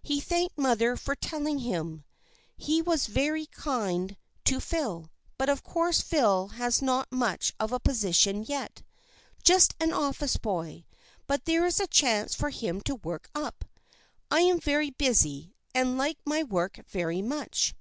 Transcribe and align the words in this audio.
He 0.00 0.22
thanked 0.22 0.56
mother 0.56 0.96
for 0.96 1.14
telling 1.14 1.58
him. 1.58 2.04
He 2.56 2.80
is 2.80 3.06
very 3.08 3.44
kind 3.44 4.16
to 4.46 4.58
Phil, 4.58 5.10
but 5.36 5.50
of 5.50 5.62
course 5.62 6.00
Phil 6.00 6.48
has 6.48 6.80
not 6.80 7.12
much 7.12 7.52
of 7.60 7.72
a 7.72 7.78
position 7.78 8.42
yet. 8.48 8.82
Just 9.44 9.74
an 9.78 9.92
office 9.92 10.38
boy, 10.38 10.86
but 11.26 11.44
there 11.44 11.66
is 11.66 11.78
a 11.78 11.86
chance 11.86 12.34
for 12.34 12.48
him 12.48 12.80
to 12.86 12.94
work 12.94 13.28
up. 13.34 13.66
I 14.30 14.40
am 14.40 14.60
very 14.60 14.92
busy, 14.92 15.52
and 15.74 15.98
like 15.98 16.16
my 16.24 16.42
work 16.42 16.80
very 16.88 17.20
much. 17.20 17.74